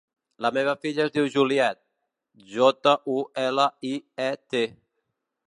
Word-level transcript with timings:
La 0.43 0.49
meva 0.57 0.71
filla 0.85 1.03
es 1.03 1.13
diu 1.17 1.27
Juliet: 1.35 1.79
jota, 2.55 2.95
u, 3.17 3.19
ela, 3.45 3.69
i, 3.93 3.93
e, 4.31 4.33
te. 4.55 4.65